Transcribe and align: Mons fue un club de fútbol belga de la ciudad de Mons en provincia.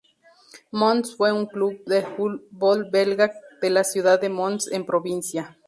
Mons 0.71 1.15
fue 1.15 1.31
un 1.31 1.45
club 1.45 1.83
de 1.85 2.01
fútbol 2.01 2.89
belga 2.89 3.31
de 3.61 3.69
la 3.69 3.83
ciudad 3.83 4.19
de 4.19 4.29
Mons 4.29 4.67
en 4.71 4.83
provincia. 4.83 5.59